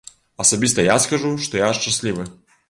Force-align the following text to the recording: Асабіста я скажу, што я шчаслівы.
Асабіста 0.43 0.85
я 0.87 0.95
скажу, 1.03 1.35
што 1.45 1.61
я 1.61 1.69
шчаслівы. 1.81 2.27